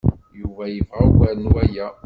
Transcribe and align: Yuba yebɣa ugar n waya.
Yuba 0.39 0.63
yebɣa 0.73 1.01
ugar 1.07 1.35
n 1.39 1.45
waya. 1.53 1.87